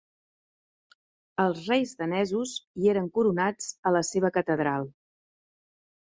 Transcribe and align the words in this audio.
Els 1.41 1.59
reis 1.71 1.91
danesos 1.99 2.53
hi 2.83 2.89
eren 2.93 3.09
coronats 3.17 3.67
a 3.89 3.91
la 3.97 4.01
seva 4.09 4.31
catedral. 4.39 4.89